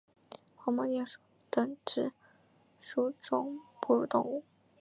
[0.55, 1.19] 黄毛鼹属
[1.51, 2.11] 等之
[2.79, 4.43] 数种哺乳动物。